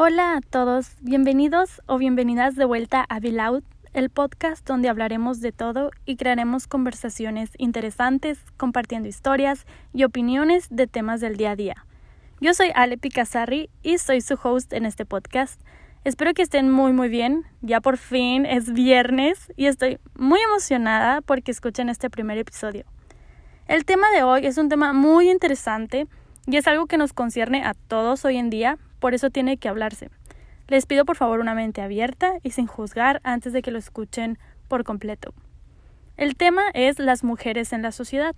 [0.00, 5.50] Hola a todos, bienvenidos o bienvenidas de vuelta a Beloud, el podcast donde hablaremos de
[5.50, 11.84] todo y crearemos conversaciones interesantes, compartiendo historias y opiniones de temas del día a día.
[12.40, 15.60] Yo soy Ale Picassarri y soy su host en este podcast.
[16.04, 21.22] Espero que estén muy muy bien, ya por fin es viernes y estoy muy emocionada
[21.22, 22.84] porque escuchen este primer episodio.
[23.66, 26.06] El tema de hoy es un tema muy interesante
[26.46, 29.68] y es algo que nos concierne a todos hoy en día, por eso tiene que
[29.68, 30.10] hablarse.
[30.68, 34.38] Les pido por favor una mente abierta y sin juzgar antes de que lo escuchen
[34.68, 35.32] por completo.
[36.16, 38.34] El tema es las mujeres en la sociedad.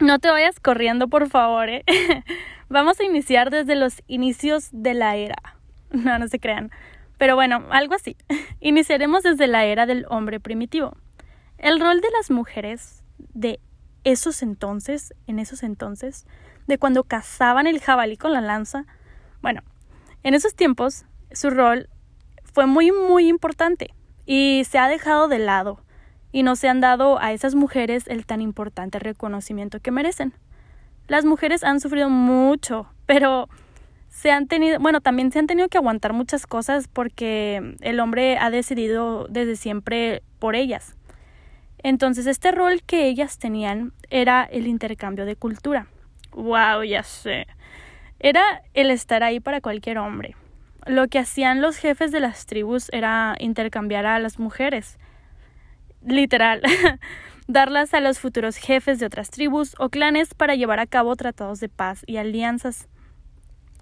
[0.00, 1.68] No te vayas corriendo, por favor.
[1.68, 1.84] ¿eh?
[2.68, 5.36] Vamos a iniciar desde los inicios de la era.
[5.90, 6.70] No, no se crean.
[7.18, 8.16] Pero bueno, algo así.
[8.60, 10.96] Iniciaremos desde la era del hombre primitivo.
[11.58, 13.60] El rol de las mujeres de
[14.02, 16.26] esos entonces, en esos entonces,
[16.66, 18.86] de cuando cazaban el jabalí con la lanza.
[19.42, 19.62] Bueno,
[20.22, 21.88] en esos tiempos su rol
[22.52, 23.94] fue muy, muy importante
[24.26, 25.80] y se ha dejado de lado
[26.32, 30.34] y no se han dado a esas mujeres el tan importante reconocimiento que merecen.
[31.06, 33.48] Las mujeres han sufrido mucho, pero
[34.08, 38.38] se han tenido, bueno, también se han tenido que aguantar muchas cosas porque el hombre
[38.38, 40.96] ha decidido desde siempre por ellas.
[41.78, 45.88] Entonces, este rol que ellas tenían era el intercambio de cultura.
[46.34, 47.46] Wow, ya sé.
[48.18, 50.36] Era el estar ahí para cualquier hombre.
[50.86, 54.98] Lo que hacían los jefes de las tribus era intercambiar a las mujeres.
[56.02, 56.60] Literal.
[57.46, 61.60] Darlas a los futuros jefes de otras tribus o clanes para llevar a cabo tratados
[61.60, 62.88] de paz y alianzas.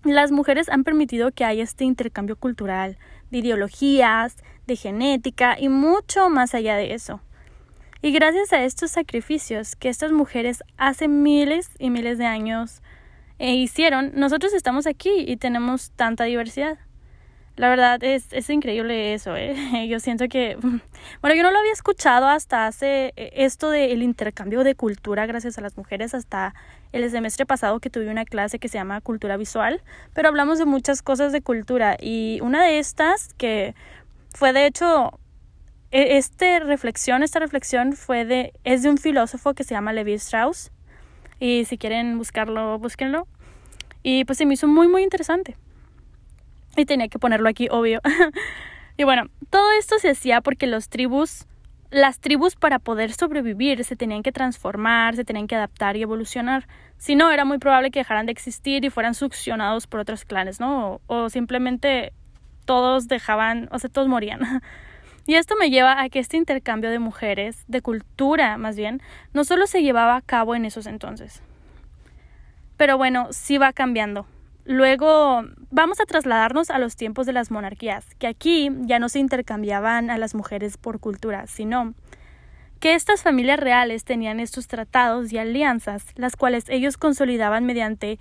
[0.05, 2.99] Las mujeres han permitido que haya este intercambio cultural,
[3.31, 4.37] de ideologías,
[4.67, 7.21] de genética y mucho más allá de eso.
[8.05, 12.83] Y gracias a estos sacrificios que estas mujeres hace miles y miles de años
[13.39, 16.79] eh, hicieron, nosotros estamos aquí y tenemos tanta diversidad.
[17.55, 19.87] La verdad es, es increíble eso, ¿eh?
[19.89, 20.57] Yo siento que,
[21.21, 25.57] bueno, yo no lo había escuchado hasta hace eh, esto del intercambio de cultura gracias
[25.59, 26.57] a las mujeres, hasta
[26.91, 29.81] el semestre pasado que tuve una clase que se llama cultura visual,
[30.13, 33.77] pero hablamos de muchas cosas de cultura y una de estas que
[34.35, 35.22] fue de hecho e,
[35.93, 40.73] este reflexión, esta reflexión fue de, es de un filósofo que se llama Levi Strauss.
[41.39, 43.27] Y si quieren buscarlo, búsquenlo.
[44.03, 45.57] Y pues se me hizo muy, muy interesante.
[46.77, 48.01] Y tenía que ponerlo aquí, obvio.
[48.97, 51.47] y bueno, todo esto se hacía porque los tribus,
[51.91, 56.67] las tribus para poder sobrevivir se tenían que transformar, se tenían que adaptar y evolucionar.
[56.97, 60.59] Si no, era muy probable que dejaran de existir y fueran succionados por otros clanes,
[60.59, 61.01] ¿no?
[61.07, 62.15] O, o simplemente
[62.65, 64.41] todos dejaban, o sea, todos morían.
[65.27, 69.01] Y esto me lleva a que este intercambio de mujeres, de cultura más bien,
[69.33, 71.43] no solo se llevaba a cabo en esos entonces.
[72.77, 74.27] Pero bueno, sí va cambiando.
[74.65, 79.19] Luego vamos a trasladarnos a los tiempos de las monarquías, que aquí ya no se
[79.19, 81.95] intercambiaban a las mujeres por cultura, sino
[82.81, 88.19] que estas familias reales tenían estos tratados y alianzas, las cuales ellos consolidaban mediante,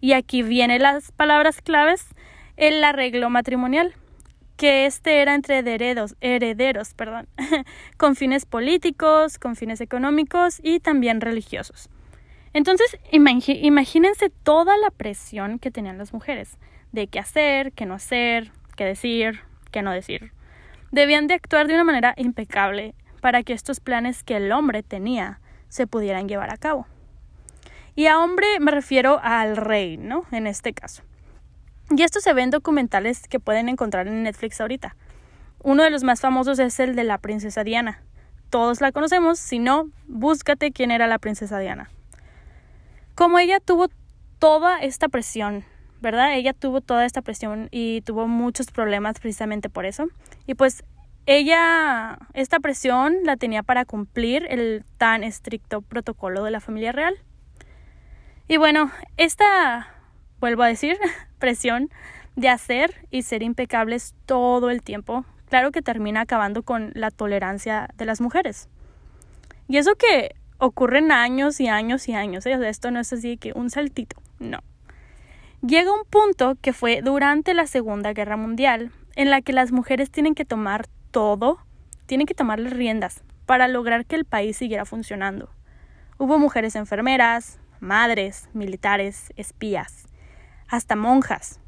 [0.00, 2.06] y aquí vienen las palabras claves,
[2.56, 3.94] el arreglo matrimonial
[4.62, 7.26] que este era entre herederos, herederos perdón,
[7.96, 11.90] con fines políticos, con fines económicos y también religiosos.
[12.52, 16.58] Entonces, imagínense toda la presión que tenían las mujeres
[16.92, 19.40] de qué hacer, qué no hacer, qué decir,
[19.72, 20.30] qué no decir.
[20.92, 25.40] Debían de actuar de una manera impecable para que estos planes que el hombre tenía
[25.70, 26.86] se pudieran llevar a cabo.
[27.96, 30.24] Y a hombre me refiero al rey, ¿no?
[30.30, 31.02] En este caso.
[31.94, 34.96] Y esto se ve en documentales que pueden encontrar en Netflix ahorita.
[35.62, 38.02] Uno de los más famosos es el de la princesa Diana.
[38.48, 41.90] Todos la conocemos, si no, búscate quién era la princesa Diana.
[43.14, 43.88] Como ella tuvo
[44.38, 45.64] toda esta presión,
[46.00, 46.34] ¿verdad?
[46.34, 50.08] Ella tuvo toda esta presión y tuvo muchos problemas precisamente por eso.
[50.46, 50.84] Y pues
[51.26, 57.18] ella, esta presión la tenía para cumplir el tan estricto protocolo de la familia real.
[58.48, 60.01] Y bueno, esta
[60.42, 60.98] vuelvo a decir,
[61.38, 61.88] presión
[62.34, 67.88] de hacer y ser impecables todo el tiempo, claro que termina acabando con la tolerancia
[67.96, 68.68] de las mujeres.
[69.68, 72.58] Y eso que ocurren años y años y años, ¿eh?
[72.68, 74.58] esto no es así que un saltito, no.
[75.64, 80.10] Llega un punto que fue durante la Segunda Guerra Mundial, en la que las mujeres
[80.10, 81.60] tienen que tomar todo,
[82.06, 85.50] tienen que tomar las riendas para lograr que el país siguiera funcionando.
[86.18, 90.08] Hubo mujeres enfermeras, madres, militares, espías,
[90.72, 91.60] hasta monjas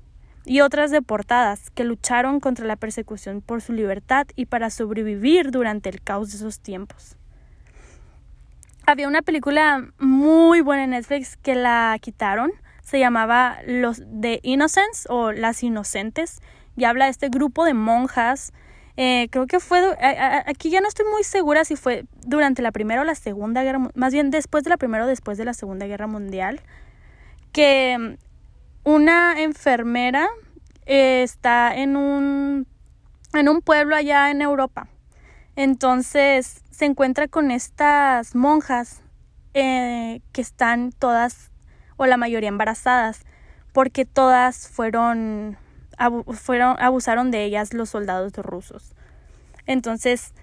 [0.46, 5.90] y otras deportadas que lucharon contra la persecución por su libertad y para sobrevivir durante
[5.90, 7.16] el caos de esos tiempos.
[8.86, 12.50] Había una película muy buena en Netflix que la quitaron,
[12.82, 16.40] se llamaba Los The Innocents o Las Inocentes
[16.76, 18.52] y habla de este grupo de monjas.
[18.96, 19.80] Eh, creo que fue,
[20.46, 23.90] aquí ya no estoy muy segura si fue durante la Primera o la Segunda Guerra,
[23.94, 26.60] más bien después de la Primera o después de la Segunda Guerra Mundial,
[27.52, 28.18] que
[28.84, 30.28] una enfermera
[30.86, 32.66] eh, está en un,
[33.32, 34.88] en un pueblo allá en Europa.
[35.56, 39.02] Entonces se encuentra con estas monjas
[39.54, 41.52] eh, que están todas
[41.96, 43.24] o la mayoría embarazadas
[43.72, 45.56] porque todas fueron,
[46.32, 48.94] fueron abusaron de ellas los soldados rusos.
[49.66, 50.34] Entonces,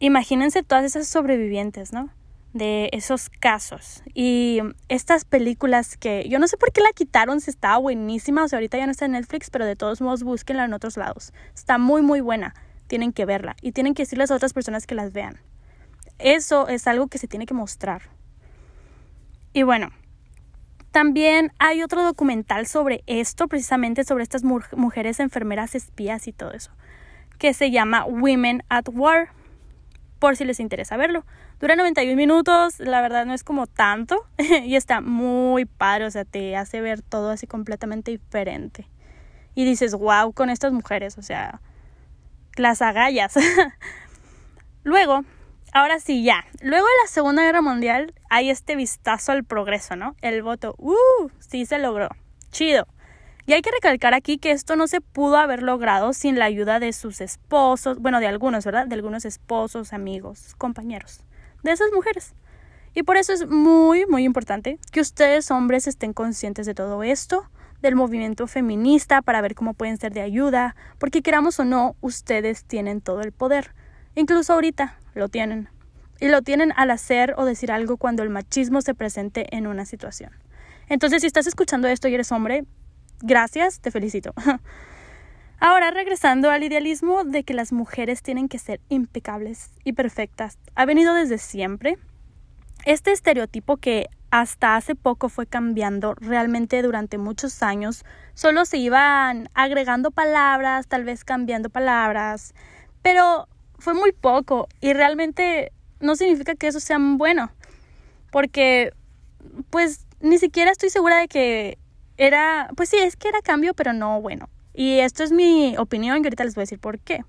[0.00, 2.10] imagínense todas esas sobrevivientes, ¿no?
[2.54, 4.02] De esos casos.
[4.14, 8.48] Y estas películas que yo no sé por qué la quitaron, si estaba buenísima, o
[8.48, 11.32] sea, ahorita ya no está en Netflix, pero de todos modos búsquenla en otros lados.
[11.54, 12.54] Está muy, muy buena.
[12.86, 15.38] Tienen que verla y tienen que decirles a otras personas que las vean.
[16.18, 18.02] Eso es algo que se tiene que mostrar.
[19.52, 19.90] Y bueno,
[20.90, 26.72] también hay otro documental sobre esto, precisamente sobre estas mujeres enfermeras espías y todo eso,
[27.38, 29.30] que se llama Women at War,
[30.18, 31.24] por si les interesa verlo.
[31.60, 36.24] Dura 91 minutos, la verdad no es como tanto y está muy padre, o sea,
[36.24, 38.88] te hace ver todo así completamente diferente.
[39.56, 41.60] Y dices, wow, con estas mujeres, o sea,
[42.56, 43.34] las agallas.
[44.84, 45.24] Luego,
[45.72, 46.44] ahora sí, ya.
[46.62, 50.14] Luego de la Segunda Guerra Mundial hay este vistazo al progreso, ¿no?
[50.22, 51.28] El voto, ¡uh!
[51.40, 52.08] Sí se logró.
[52.52, 52.86] Chido.
[53.46, 56.78] Y hay que recalcar aquí que esto no se pudo haber logrado sin la ayuda
[56.78, 58.86] de sus esposos, bueno, de algunos, ¿verdad?
[58.86, 61.24] De algunos esposos, amigos, compañeros,
[61.62, 62.34] de esas mujeres.
[62.94, 67.48] Y por eso es muy, muy importante que ustedes hombres estén conscientes de todo esto,
[67.80, 72.64] del movimiento feminista, para ver cómo pueden ser de ayuda, porque queramos o no, ustedes
[72.64, 73.72] tienen todo el poder.
[74.14, 75.68] Incluso ahorita lo tienen.
[76.20, 79.84] Y lo tienen al hacer o decir algo cuando el machismo se presente en una
[79.84, 80.32] situación.
[80.88, 82.64] Entonces, si estás escuchando esto y eres hombre,
[83.20, 84.34] gracias, te felicito.
[85.60, 90.84] Ahora, regresando al idealismo de que las mujeres tienen que ser impecables y perfectas, ha
[90.84, 91.98] venido desde siempre.
[92.84, 99.48] Este estereotipo que hasta hace poco fue cambiando realmente durante muchos años, solo se iban
[99.52, 102.54] agregando palabras, tal vez cambiando palabras,
[103.02, 107.50] pero fue muy poco y realmente no significa que eso sea bueno,
[108.30, 108.92] porque
[109.70, 111.78] pues ni siquiera estoy segura de que
[112.16, 114.48] era, pues sí, es que era cambio, pero no bueno.
[114.78, 117.24] Y esto es mi opinión y ahorita les voy a decir por qué.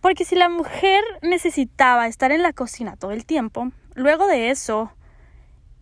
[0.00, 4.92] Porque si la mujer necesitaba estar en la cocina todo el tiempo, luego de eso,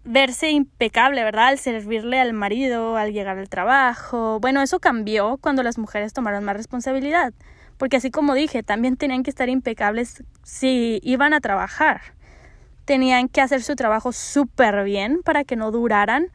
[0.04, 1.48] verse impecable, ¿verdad?
[1.48, 4.40] Al servirle al marido, al llegar al trabajo.
[4.40, 7.34] Bueno, eso cambió cuando las mujeres tomaron más responsabilidad
[7.78, 12.00] porque así como dije, también tenían que estar impecables si iban a trabajar.
[12.84, 16.26] Tenían que hacer su trabajo súper bien para que no duraran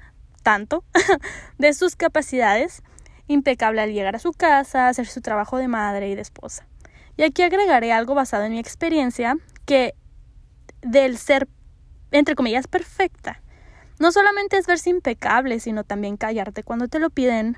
[0.41, 0.83] tanto
[1.57, 2.81] de sus capacidades.
[3.27, 6.67] Impecable al llegar a su casa, hacer su trabajo de madre y de esposa.
[7.15, 9.95] Y aquí agregaré algo basado en mi experiencia, que
[10.81, 11.47] del ser,
[12.11, 13.41] entre comillas, perfecta,
[13.99, 17.57] no solamente es verse impecable, sino también callarte cuando te lo piden,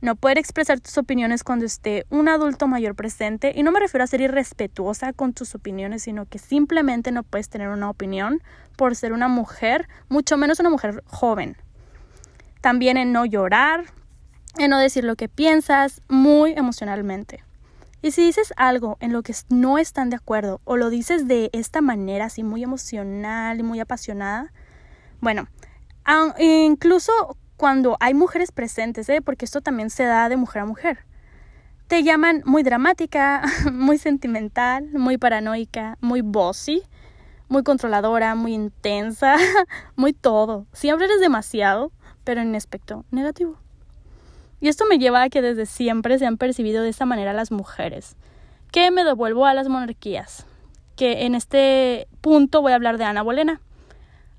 [0.00, 3.52] no poder expresar tus opiniones cuando esté un adulto mayor presente.
[3.54, 7.48] Y no me refiero a ser irrespetuosa con tus opiniones, sino que simplemente no puedes
[7.48, 8.42] tener una opinión
[8.76, 11.56] por ser una mujer, mucho menos una mujer joven.
[12.60, 13.84] También en no llorar,
[14.58, 17.42] en no decir lo que piensas muy emocionalmente.
[18.02, 21.48] Y si dices algo en lo que no están de acuerdo o lo dices de
[21.54, 24.52] esta manera así muy emocional y muy apasionada,
[25.20, 25.48] bueno,
[26.38, 27.12] incluso
[27.56, 29.22] cuando hay mujeres presentes, ¿eh?
[29.22, 30.98] porque esto también se da de mujer a mujer.
[31.86, 33.42] Te llaman muy dramática,
[33.72, 36.82] muy sentimental, muy paranoica, muy bossy,
[37.48, 39.36] muy controladora, muy intensa,
[39.96, 40.66] muy todo.
[40.74, 41.90] Siempre eres demasiado,
[42.22, 43.63] pero en aspecto negativo.
[44.64, 47.50] Y esto me lleva a que desde siempre se han percibido de esa manera las
[47.50, 48.16] mujeres.
[48.72, 50.46] Que me devuelvo a las monarquías.
[50.96, 53.60] Que en este punto voy a hablar de Ana Bolena.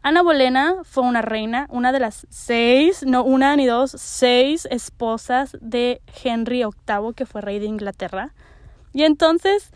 [0.01, 5.60] Ana Bolena fue una reina, una de las seis, no una ni dos, seis esposas
[5.62, 8.34] de Henry VIII, que fue rey de Inglaterra.
[8.94, 9.70] Y entonces,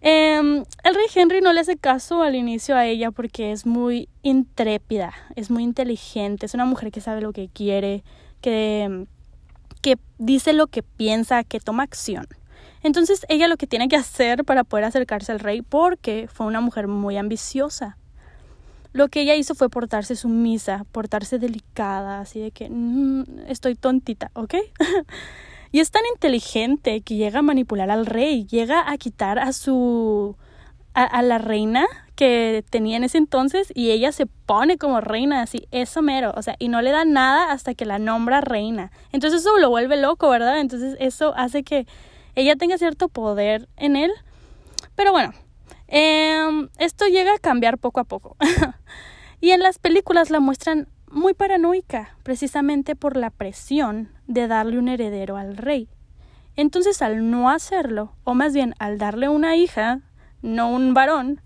[0.00, 4.08] em, el rey Henry no le hace caso al inicio a ella porque es muy
[4.22, 8.02] intrépida, es muy inteligente, es una mujer que sabe lo que quiere,
[8.40, 9.06] que,
[9.84, 12.26] que dice lo que piensa, que toma acción.
[12.82, 16.62] Entonces ella lo que tiene que hacer para poder acercarse al rey, porque fue una
[16.62, 17.98] mujer muy ambiciosa,
[18.94, 24.30] lo que ella hizo fue portarse sumisa, portarse delicada, así de que mm, estoy tontita,
[24.32, 24.54] ¿ok?
[25.70, 30.34] y es tan inteligente que llega a manipular al rey, llega a quitar a su...
[30.94, 35.66] a, la reina que tenía en ese entonces y ella se pone como reina, así,
[35.72, 38.92] eso mero, o sea, y no le da nada hasta que la nombra reina.
[39.12, 40.60] Entonces eso lo vuelve loco, ¿verdad?
[40.60, 41.86] Entonces eso hace que
[42.34, 44.12] ella tenga cierto poder en él.
[44.94, 45.32] Pero bueno,
[45.88, 48.36] em, esto llega a cambiar poco a poco.
[49.40, 54.88] y en las películas la muestran muy paranoica, precisamente por la presión de darle un
[54.88, 55.88] heredero al rey.
[56.56, 60.00] Entonces al no hacerlo, o más bien al darle una hija,
[60.42, 61.40] no un varón,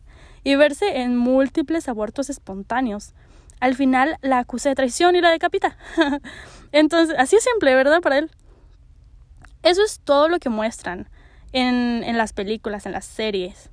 [0.49, 3.13] y verse en múltiples abortos espontáneos,
[3.61, 5.77] al final la acusa de traición y la decapita.
[6.73, 8.01] Entonces, así es simple, ¿verdad?
[8.01, 8.31] Para él.
[9.63, 11.11] Eso es todo lo que muestran
[11.53, 13.69] en, en las películas, en las series.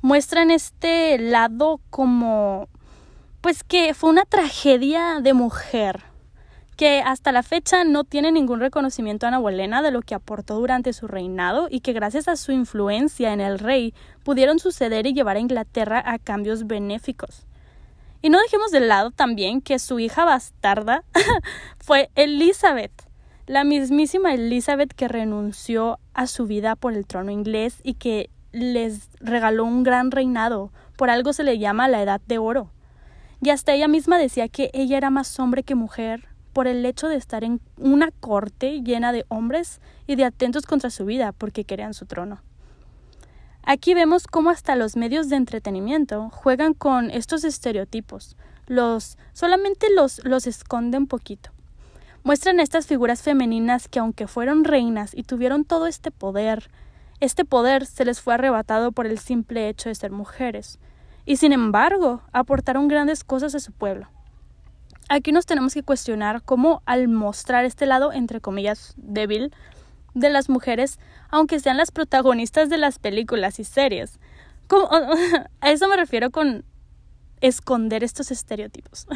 [0.00, 2.70] Muestran este lado como,
[3.42, 6.04] pues que fue una tragedia de mujer,
[6.78, 10.54] que hasta la fecha no tiene ningún reconocimiento a Ana Bolena de lo que aportó
[10.54, 15.12] durante su reinado y que gracias a su influencia en el rey pudieron suceder y
[15.12, 17.48] llevar a Inglaterra a cambios benéficos.
[18.22, 21.02] Y no dejemos de lado también que su hija bastarda
[21.80, 22.92] fue Elizabeth,
[23.48, 29.10] la mismísima Elizabeth que renunció a su vida por el trono inglés y que les
[29.18, 32.70] regaló un gran reinado, por algo se le llama la Edad de Oro.
[33.42, 37.08] Y hasta ella misma decía que ella era más hombre que mujer, por el hecho
[37.08, 41.64] de estar en una corte llena de hombres y de atentos contra su vida porque
[41.64, 42.40] querían su trono.
[43.62, 48.36] Aquí vemos cómo hasta los medios de entretenimiento juegan con estos estereotipos,
[48.66, 51.50] los solamente los, los esconden poquito.
[52.24, 56.70] Muestran estas figuras femeninas que aunque fueron reinas y tuvieron todo este poder,
[57.20, 60.78] este poder se les fue arrebatado por el simple hecho de ser mujeres,
[61.24, 64.08] y sin embargo aportaron grandes cosas a su pueblo
[65.08, 69.52] aquí nos tenemos que cuestionar cómo al mostrar este lado, entre comillas, débil
[70.14, 70.98] de las mujeres,
[71.30, 74.18] aunque sean las protagonistas de las películas y series.
[75.60, 76.64] a eso me refiero con
[77.40, 79.06] esconder estos estereotipos.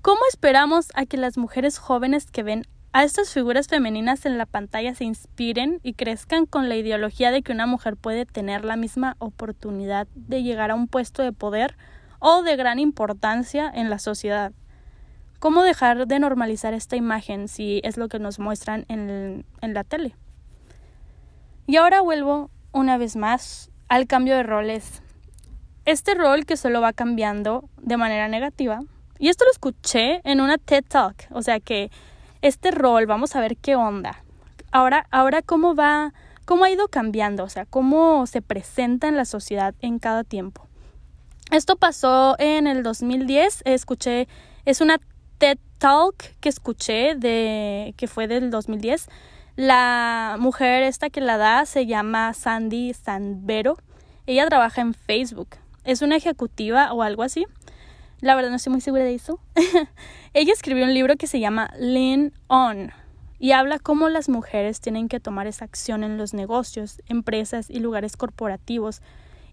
[0.00, 4.46] ¿Cómo esperamos a que las mujeres jóvenes que ven a estas figuras femeninas en la
[4.46, 8.76] pantalla se inspiren y crezcan con la ideología de que una mujer puede tener la
[8.76, 11.76] misma oportunidad de llegar a un puesto de poder
[12.18, 14.52] o de gran importancia en la sociedad?
[15.42, 19.82] ¿Cómo dejar de normalizar esta imagen si es lo que nos muestran en, en la
[19.82, 20.14] tele?
[21.66, 25.02] Y ahora vuelvo una vez más al cambio de roles.
[25.84, 28.82] Este rol que solo va cambiando de manera negativa.
[29.18, 31.26] Y esto lo escuché en una TED Talk.
[31.32, 31.90] O sea que
[32.40, 34.22] este rol, vamos a ver qué onda.
[34.70, 39.24] Ahora, ahora cómo va, cómo ha ido cambiando, o sea, cómo se presenta en la
[39.24, 40.68] sociedad en cada tiempo.
[41.50, 43.62] Esto pasó en el 2010.
[43.64, 44.28] Escuché,
[44.64, 45.00] es una
[45.42, 49.08] TED Talk que escuché de que fue del 2010.
[49.56, 53.76] La mujer esta que la da se llama Sandy Sanbero.
[54.26, 55.56] Ella trabaja en Facebook.
[55.82, 57.44] Es una ejecutiva o algo así.
[58.20, 59.40] La verdad no estoy muy segura de eso.
[60.32, 62.92] Ella escribió un libro que se llama Lean On
[63.40, 67.80] y habla cómo las mujeres tienen que tomar esa acción en los negocios, empresas y
[67.80, 69.02] lugares corporativos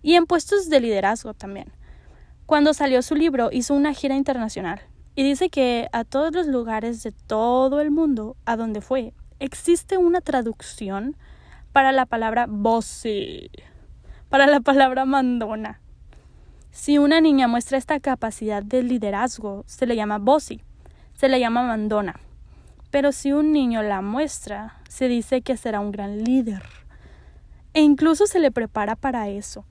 [0.03, 1.73] y en puestos de liderazgo también.
[2.45, 4.81] Cuando salió su libro hizo una gira internacional
[5.19, 9.97] y dice que a todos los lugares de todo el mundo a donde fue, existe
[9.97, 11.17] una traducción
[11.73, 13.51] para la palabra bossy,
[14.29, 15.81] para la palabra mandona.
[16.71, 20.61] Si una niña muestra esta capacidad de liderazgo, se le llama bossy,
[21.15, 22.17] se le llama mandona.
[22.89, 26.63] Pero si un niño la muestra, se dice que será un gran líder.
[27.73, 29.65] E incluso se le prepara para eso.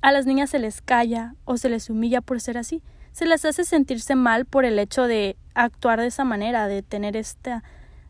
[0.00, 2.84] A las niñas se les calla o se les humilla por ser así,
[3.14, 7.16] se les hace sentirse mal por el hecho de actuar de esa manera, de tener
[7.16, 7.62] esta,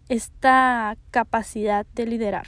[0.09, 2.47] esta capacidad de liderar.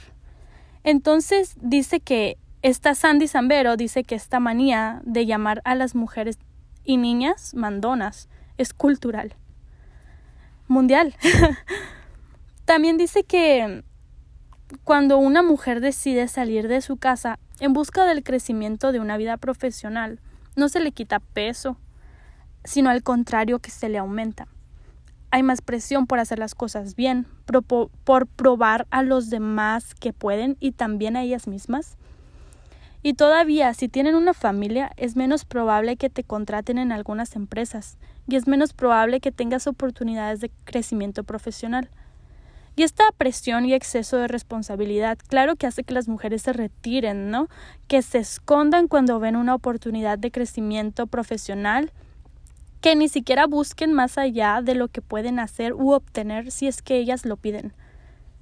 [0.83, 6.39] Entonces dice que esta Sandy Zambero dice que esta manía de llamar a las mujeres
[6.83, 9.35] y niñas mandonas es cultural,
[10.67, 11.13] mundial.
[12.65, 13.83] También dice que
[14.83, 19.37] cuando una mujer decide salir de su casa en busca del crecimiento de una vida
[19.37, 20.19] profesional,
[20.55, 21.77] no se le quita peso,
[22.67, 24.47] sino al contrario que se le aumenta.
[25.31, 27.25] Hay más presión por hacer las cosas bien,
[28.03, 31.95] por probar a los demás que pueden y también a ellas mismas.
[33.03, 37.97] Y todavía, si tienen una familia, es menos probable que te contraten en algunas empresas
[38.27, 41.89] y es menos probable que tengas oportunidades de crecimiento profesional.
[42.75, 47.31] Y esta presión y exceso de responsabilidad, claro que hace que las mujeres se retiren,
[47.31, 47.47] ¿no?
[47.87, 51.93] Que se escondan cuando ven una oportunidad de crecimiento profesional
[52.81, 56.81] que ni siquiera busquen más allá de lo que pueden hacer u obtener si es
[56.81, 57.73] que ellas lo piden.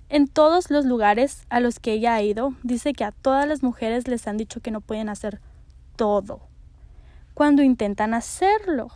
[0.09, 3.63] En todos los lugares a los que ella ha ido, dice que a todas las
[3.63, 5.41] mujeres les han dicho que no pueden hacer
[5.95, 6.41] todo.
[7.33, 8.87] cuando intentan hacerlo.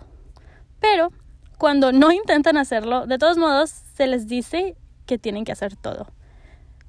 [0.79, 1.12] Pero
[1.58, 6.08] cuando no intentan hacerlo, de todos modos se les dice que tienen que hacer todo.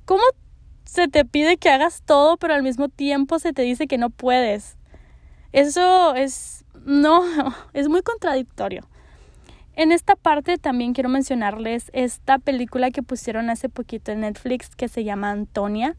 [0.04, 0.22] ¿Cómo
[0.84, 4.10] se te pide que hagas todo, pero al mismo tiempo se te dice que no
[4.10, 4.76] puedes?
[5.52, 6.64] Eso es...
[6.90, 7.22] no,
[7.72, 8.82] es muy contradictorio.
[9.74, 14.88] En esta parte también quiero mencionarles esta película que pusieron hace poquito en Netflix que
[14.88, 15.96] se llama Antonia.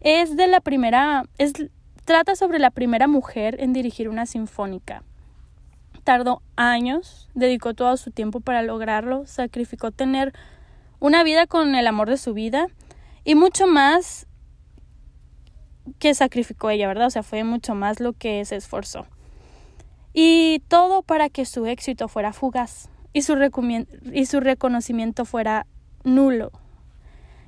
[0.00, 1.52] Es de la primera, es,
[2.04, 5.04] trata sobre la primera mujer en dirigir una sinfónica.
[6.02, 10.32] Tardó años, dedicó todo su tiempo para lograrlo, sacrificó tener
[10.98, 12.66] una vida con el amor de su vida
[13.22, 14.26] y mucho más
[15.98, 17.08] que sacrificó ella, ¿verdad?
[17.08, 19.06] O sea, fue mucho más lo que se esforzó.
[20.12, 23.36] Y todo para que su éxito fuera fugaz y su,
[24.12, 25.66] y su reconocimiento fuera
[26.04, 26.52] nulo.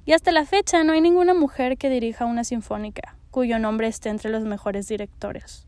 [0.07, 4.11] Y hasta la fecha no hay ninguna mujer que dirija una sinfónica cuyo nombre esté
[4.11, 5.67] entre los mejores directores.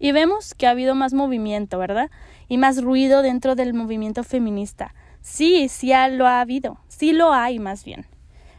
[0.00, 2.10] Y vemos que ha habido más movimiento, ¿verdad?
[2.48, 4.92] Y más ruido dentro del movimiento feminista.
[5.20, 8.06] Sí, sí lo ha habido, sí lo hay más bien.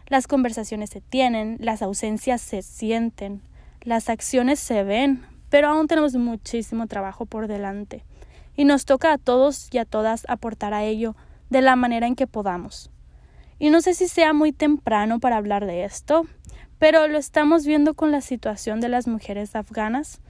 [0.07, 3.41] Las conversaciones se tienen, las ausencias se sienten,
[3.81, 8.05] las acciones se ven, pero aún tenemos muchísimo trabajo por delante
[8.55, 11.13] y nos toca a todos y a todas aportar a ello
[11.49, 12.89] de la manera en que podamos.
[13.59, 16.25] Y no sé si sea muy temprano para hablar de esto,
[16.79, 20.21] pero lo estamos viendo con la situación de las mujeres afganas,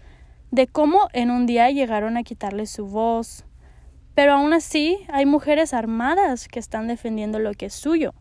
[0.50, 3.46] de cómo en un día llegaron a quitarle su voz.
[4.16, 8.16] Pero aún así hay mujeres armadas que están defendiendo lo que es suyo,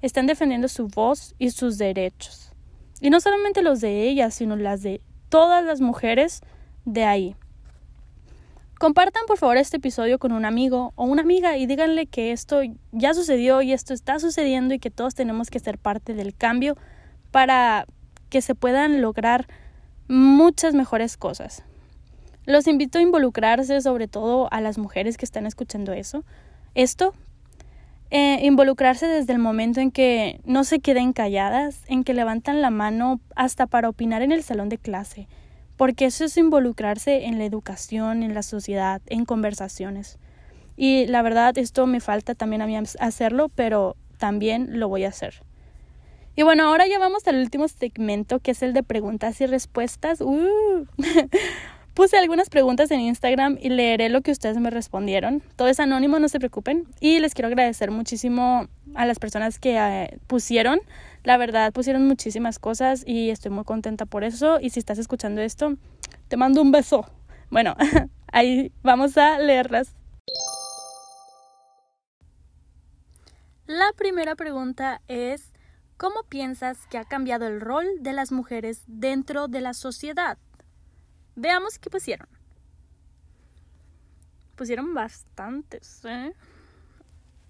[0.00, 2.52] están defendiendo su voz y sus derechos.
[3.00, 6.40] Y no solamente los de ellas, sino las de todas las mujeres
[6.84, 7.36] de ahí.
[8.78, 12.60] Compartan por favor este episodio con un amigo o una amiga y díganle que esto
[12.92, 16.76] ya sucedió y esto está sucediendo y que todos tenemos que ser parte del cambio
[17.30, 17.86] para
[18.28, 19.46] que se puedan lograr
[20.08, 21.62] muchas mejores cosas.
[22.44, 26.22] Los invito a involucrarse, sobre todo a las mujeres que están escuchando eso.
[26.74, 27.14] Esto,
[28.10, 32.70] eh, involucrarse desde el momento en que no se queden calladas, en que levantan la
[32.70, 35.28] mano hasta para opinar en el salón de clase,
[35.76, 40.18] porque eso es involucrarse en la educación, en la sociedad, en conversaciones.
[40.76, 45.08] Y la verdad, esto me falta también a mí hacerlo, pero también lo voy a
[45.08, 45.42] hacer.
[46.38, 50.20] Y bueno, ahora ya vamos al último segmento, que es el de preguntas y respuestas.
[50.20, 50.86] Uh.
[51.96, 55.42] Puse algunas preguntas en Instagram y leeré lo que ustedes me respondieron.
[55.56, 56.84] Todo es anónimo, no se preocupen.
[57.00, 60.80] Y les quiero agradecer muchísimo a las personas que eh, pusieron
[61.26, 64.60] la verdad, pusieron muchísimas cosas y estoy muy contenta por eso.
[64.60, 65.74] Y si estás escuchando esto,
[66.28, 67.04] te mando un beso.
[67.50, 67.74] Bueno,
[68.32, 69.92] ahí vamos a leerlas.
[73.66, 75.52] La primera pregunta es,
[75.96, 80.38] ¿cómo piensas que ha cambiado el rol de las mujeres dentro de la sociedad?
[81.36, 82.28] Veamos qué pusieron.
[84.56, 86.32] Pusieron bastantes, ¿eh?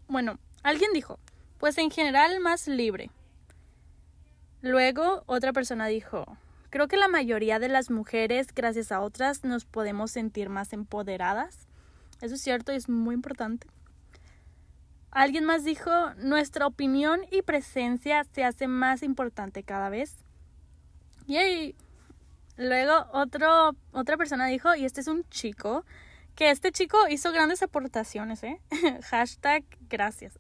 [0.09, 1.21] Bueno, alguien dijo,
[1.59, 3.11] pues en general más libre.
[4.61, 6.37] Luego otra persona dijo,
[6.71, 11.69] creo que la mayoría de las mujeres, gracias a otras, nos podemos sentir más empoderadas.
[12.21, 13.69] Eso es cierto y es muy importante.
[15.13, 20.17] Alguien más dijo, nuestra opinión y presencia se hace más importante cada vez.
[21.27, 21.77] Yay.
[22.57, 25.85] Luego otro, otra persona dijo, y este es un chico,
[26.35, 28.61] que este chico hizo grandes aportaciones, ¿eh?
[29.11, 30.35] Hashtag gracias.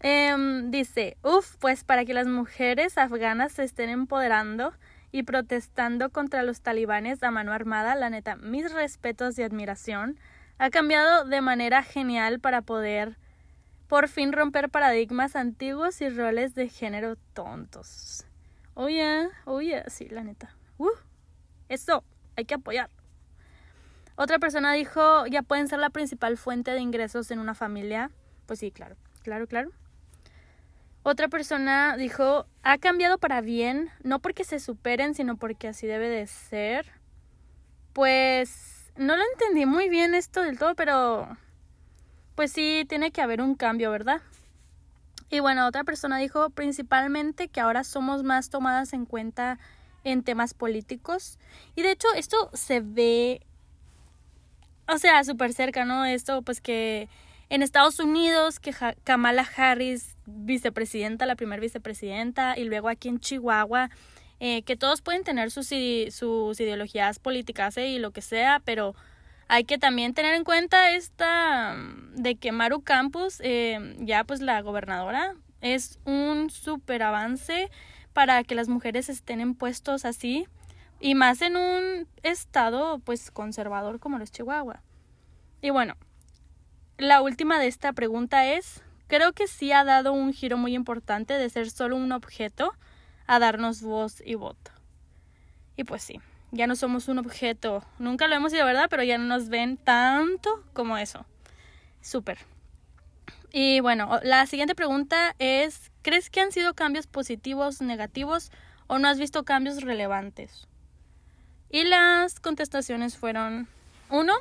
[0.00, 4.72] Em, dice, uff, pues para que las mujeres afganas se estén empoderando
[5.10, 10.18] y protestando contra los talibanes a mano armada, la neta, mis respetos y admiración,
[10.58, 13.16] ha cambiado de manera genial para poder
[13.88, 18.26] por fin romper paradigmas antiguos y roles de género tontos.
[18.74, 20.57] Oye, oye, sí, la neta.
[20.78, 20.88] Uh,
[21.68, 22.04] eso,
[22.36, 22.90] hay que apoyar.
[24.16, 28.10] Otra persona dijo, ya pueden ser la principal fuente de ingresos en una familia.
[28.46, 29.70] Pues sí, claro, claro, claro.
[31.04, 36.08] Otra persona dijo, ha cambiado para bien, no porque se superen, sino porque así debe
[36.08, 36.90] de ser.
[37.92, 41.36] Pues no lo entendí muy bien esto del todo, pero
[42.34, 44.20] pues sí, tiene que haber un cambio, ¿verdad?
[45.30, 49.58] Y bueno, otra persona dijo principalmente que ahora somos más tomadas en cuenta
[50.04, 51.38] en temas políticos.
[51.76, 53.40] Y de hecho esto se ve,
[54.86, 56.04] o sea, súper cerca, ¿no?
[56.04, 57.08] Esto pues que
[57.50, 63.90] en Estados Unidos, que Kamala Harris, vicepresidenta, la primera vicepresidenta, y luego aquí en Chihuahua,
[64.40, 65.68] eh, que todos pueden tener sus,
[66.14, 68.94] sus ideologías políticas eh, y lo que sea, pero
[69.48, 71.74] hay que también tener en cuenta esta
[72.14, 77.70] de que Maru Campos, eh, ya pues la gobernadora, es un súper avance
[78.18, 80.48] para que las mujeres estén en puestos así,
[80.98, 84.82] Y más en un estado pues conservador como los Chihuahua.
[85.62, 85.94] Y bueno,
[86.96, 91.34] la última de esta pregunta es, creo que sí ha dado un giro muy importante
[91.34, 92.72] de ser solo un objeto
[93.28, 94.72] a darnos voz y voto.
[95.76, 98.88] Y pues sí, ya no somos un objeto, nunca lo hemos sido, ¿verdad?
[98.90, 101.24] Pero ya no nos ven tanto como eso.
[102.00, 102.38] Súper.
[103.52, 108.50] Y bueno, la siguiente pregunta es, ¿crees que han sido cambios positivos, negativos
[108.86, 110.66] o no has visto cambios relevantes?
[111.70, 113.68] Y las contestaciones fueron,
[114.10, 114.32] uno,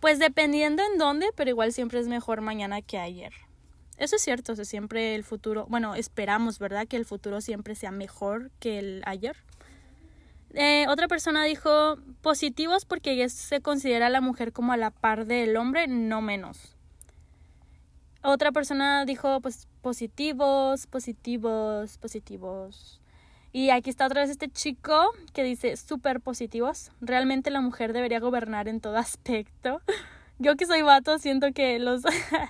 [0.00, 3.32] pues dependiendo en dónde, pero igual siempre es mejor mañana que ayer.
[3.96, 6.86] Eso es cierto, o sea, siempre el futuro, bueno, esperamos, ¿verdad?
[6.86, 9.36] Que el futuro siempre sea mejor que el ayer.
[10.54, 14.90] Eh, otra persona dijo positivos porque ya se considera a la mujer como a la
[14.90, 16.76] par del hombre, no menos.
[18.22, 23.00] Otra persona dijo pues positivos, positivos, positivos.
[23.52, 26.92] Y aquí está otra vez este chico que dice súper positivos.
[27.00, 29.80] Realmente la mujer debería gobernar en todo aspecto.
[30.38, 32.02] Yo que soy vato siento que los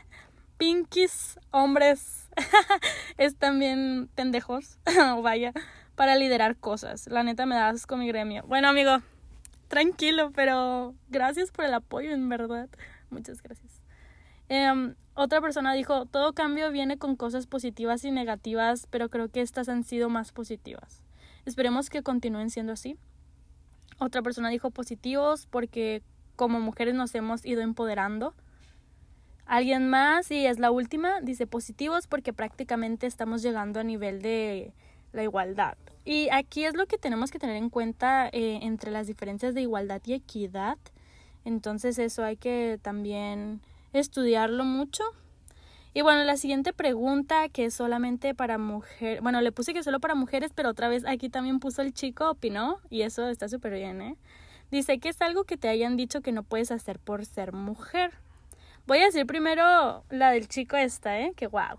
[0.59, 2.29] pinkies hombres
[3.19, 4.81] están bien pendejos.
[5.23, 5.53] Vaya
[5.95, 7.07] para liderar cosas.
[7.07, 8.43] La neta me da asco mi gremio.
[8.49, 8.97] Bueno, amigo,
[9.69, 12.69] tranquilo, pero gracias por el apoyo, en verdad.
[13.11, 13.78] Muchas gracias.
[14.49, 19.41] Em, otra persona dijo, todo cambio viene con cosas positivas y negativas, pero creo que
[19.41, 21.03] estas han sido más positivas.
[21.45, 22.97] Esperemos que continúen siendo así.
[23.99, 26.03] Otra persona dijo positivos porque
[26.37, 28.35] como mujeres nos hemos ido empoderando.
[29.45, 34.73] Alguien más, y es la última, dice positivos porque prácticamente estamos llegando a nivel de
[35.13, 35.77] la igualdad.
[36.05, 39.63] Y aquí es lo que tenemos que tener en cuenta eh, entre las diferencias de
[39.63, 40.79] igualdad y equidad.
[41.45, 45.03] Entonces eso hay que también estudiarlo mucho.
[45.95, 50.01] Y bueno, la siguiente pregunta que es solamente para mujeres, bueno, le puse que solo
[50.01, 53.73] para mujeres, pero otra vez aquí también puso el chico, opinó, y eso está súper
[53.73, 54.17] bien, ¿eh?
[54.71, 58.13] Dice que es algo que te hayan dicho que no puedes hacer por ser mujer.
[58.87, 61.33] Voy a decir primero la del chico esta, ¿eh?
[61.35, 61.79] Que guau.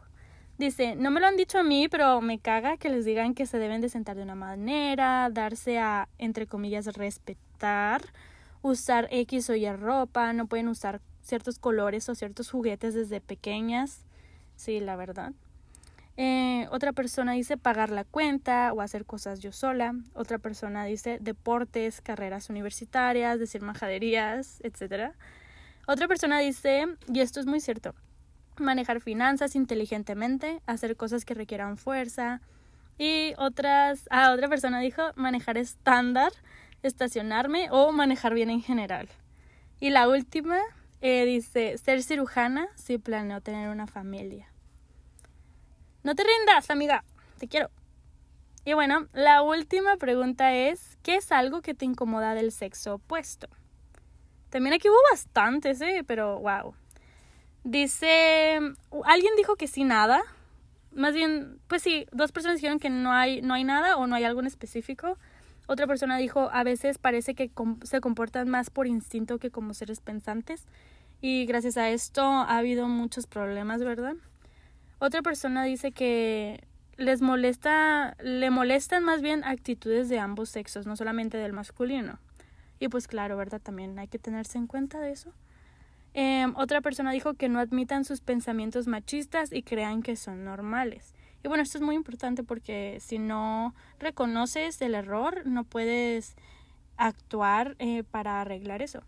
[0.57, 3.45] Dice, no me lo han dicho a mí, pero me caga que les digan que
[3.45, 8.01] se deben de sentar de una manera, darse a, entre comillas, respetar,
[8.61, 14.01] usar X o Y ropa, no pueden usar ciertos colores o ciertos juguetes desde pequeñas.
[14.55, 15.33] Sí, la verdad.
[16.21, 19.95] Eh, otra persona dice pagar la cuenta o hacer cosas yo sola.
[20.13, 25.13] Otra persona dice deportes, carreras universitarias, decir majaderías, etc.
[25.87, 27.95] Otra persona dice, y esto es muy cierto,
[28.57, 32.41] manejar finanzas inteligentemente, hacer cosas que requieran fuerza.
[32.97, 36.33] Y otras, ah, otra persona dijo manejar estándar,
[36.83, 39.07] estacionarme o manejar bien en general.
[39.79, 40.57] Y la última
[41.01, 44.51] eh, dice ser cirujana si planeo tener una familia.
[46.03, 47.03] No te rindas, amiga,
[47.37, 47.69] te quiero.
[48.65, 53.47] Y bueno, la última pregunta es, ¿qué es algo que te incomoda del sexo opuesto?
[54.49, 56.03] También aquí hubo bastantes, ¿eh?
[56.05, 56.73] Pero wow.
[57.63, 58.59] Dice,
[59.05, 60.21] alguien dijo que sí nada.
[60.91, 64.15] Más bien, pues sí, dos personas dijeron que no hay, no hay nada o no
[64.15, 65.17] hay algo en específico.
[65.69, 67.51] Otra persona dijo, a veces parece que
[67.83, 70.65] se comportan más por instinto que como seres pensantes.
[71.21, 74.15] Y gracias a esto ha habido muchos problemas, ¿verdad?
[74.97, 76.63] Otra persona dice que
[76.97, 82.17] les molesta, le molestan más bien actitudes de ambos sexos, no solamente del masculino.
[82.79, 83.61] Y pues claro, ¿verdad?
[83.61, 85.35] También hay que tenerse en cuenta de eso.
[86.15, 91.13] Em, otra persona dijo que no admitan sus pensamientos machistas y crean que son normales.
[91.43, 96.35] Y bueno, esto es muy importante porque si no reconoces el error, no puedes
[96.97, 99.03] actuar eh, para arreglar eso.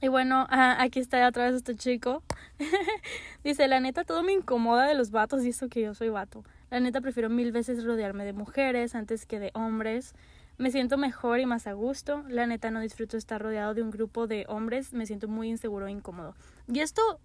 [0.00, 2.22] Y bueno, ah, aquí está otra vez este chico.
[3.44, 6.44] Dice, la neta, todo me incomoda de los vatos y eso que yo soy vato.
[6.70, 10.14] La neta, prefiero mil veces rodearme de mujeres antes que de hombres.
[10.58, 12.22] Me siento mejor y más a gusto.
[12.28, 14.92] La neta no disfruto estar rodeado de un grupo de hombres.
[14.92, 16.34] Me siento muy inseguro e incómodo.
[16.68, 17.18] Y esto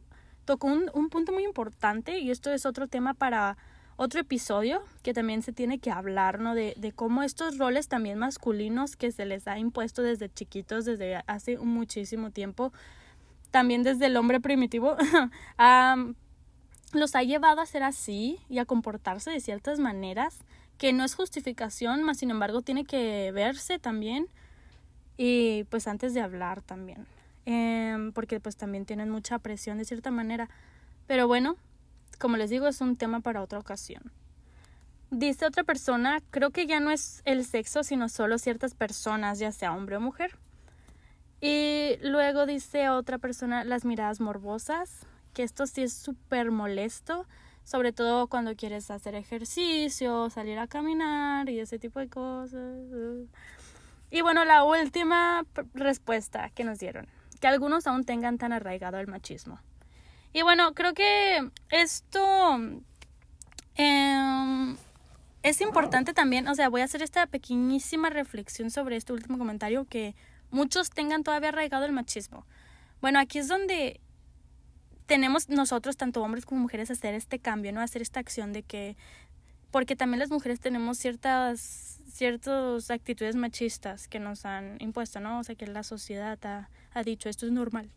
[0.50, 3.56] tocó un, un punto muy importante y esto es otro tema para
[3.98, 6.56] otro episodio que también se tiene que hablar, ¿no?
[6.56, 11.22] De, de cómo estos roles también masculinos que se les ha impuesto desde chiquitos, desde
[11.28, 12.74] hace muchísimo tiempo,
[13.52, 14.98] también desde el hombre primitivo,
[16.94, 20.40] los ha llevado a ser así y a comportarse de ciertas maneras
[20.80, 24.26] que no es justificación, más sin embargo tiene que verse también
[25.16, 27.06] y pues antes de hablar también,
[27.46, 30.50] em, porque pues también tienen mucha presión de cierta manera.
[31.08, 31.56] Pero bueno,
[32.20, 34.12] como les digo, es un tema para otra ocasión.
[35.12, 39.52] Dice otra persona, creo que ya no es el sexo, sino solo ciertas personas, ya
[39.52, 40.38] sea hombre o mujer.
[41.42, 47.26] Y luego dice otra persona, las miradas morbosas, que esto sí es súper molesto
[47.70, 52.82] sobre todo cuando quieres hacer ejercicio, salir a caminar y ese tipo de cosas.
[54.10, 57.06] Y bueno, la última respuesta que nos dieron,
[57.40, 59.60] que algunos aún tengan tan arraigado el machismo.
[60.34, 62.60] Y bueno, creo que esto
[63.76, 64.76] eh,
[65.42, 69.86] es importante también, o sea, voy a hacer esta pequeñísima reflexión sobre este último comentario,
[69.86, 70.16] que
[70.52, 72.46] muchos tengan todavía arraigado el machismo.
[73.02, 74.02] Bueno, aquí es donde
[75.06, 77.82] tenemos nosotros, tanto hombres como mujeres, hacer este cambio, ¿no?
[77.82, 78.98] Hacer esta acción de que,
[79.72, 85.40] porque también las mujeres tenemos ciertas, ciertas actitudes machistas que nos han impuesto, ¿no?
[85.40, 87.92] O sea, que la sociedad ha, ha dicho, esto es normal.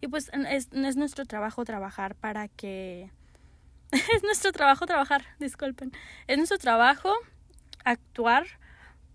[0.00, 3.10] Y pues es, es nuestro trabajo trabajar para que
[3.90, 5.92] es nuestro trabajo trabajar, disculpen.
[6.26, 7.12] Es nuestro trabajo
[7.84, 8.46] actuar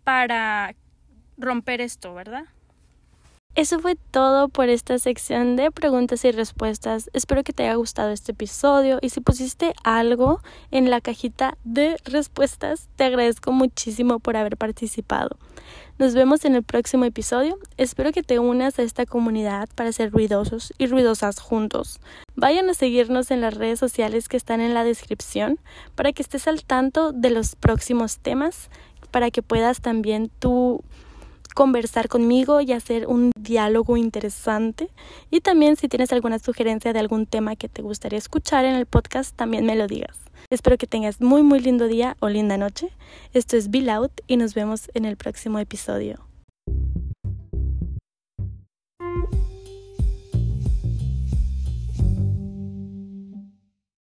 [0.04, 0.76] para
[1.38, 2.46] romper esto, ¿verdad?
[3.54, 7.10] Eso fue todo por esta sección de preguntas y respuestas.
[7.12, 10.40] Espero que te haya gustado este episodio y si pusiste algo
[10.72, 15.38] en la cajita de respuestas, te agradezco muchísimo por haber participado.
[16.00, 17.60] Nos vemos en el próximo episodio.
[17.76, 22.00] Espero que te unas a esta comunidad para ser ruidosos y ruidosas juntos.
[22.36, 25.60] Vayan a seguirnos en las redes sociales que están en la descripción
[25.96, 28.70] para que estés al tanto de los próximos temas,
[29.12, 30.86] para que puedas también tú
[31.54, 34.90] conversar conmigo y hacer un diálogo interesante.
[35.30, 38.86] Y también si tienes alguna sugerencia de algún tema que te gustaría escuchar en el
[38.86, 40.18] podcast, también me lo digas.
[40.50, 42.90] Espero que tengas muy muy lindo día o linda noche.
[43.34, 46.26] Esto es Be Loud y nos vemos en el próximo episodio.